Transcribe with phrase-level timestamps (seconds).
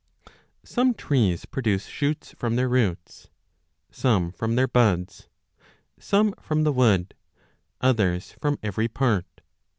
[0.65, 3.27] Some trees produce shoots 4 from their roots,
[3.91, 5.27] some from their buds,
[5.99, 7.13] some from the wood,
[7.81, 9.41] others from every part.